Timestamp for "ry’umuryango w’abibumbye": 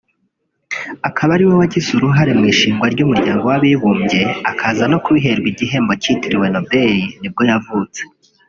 2.93-4.19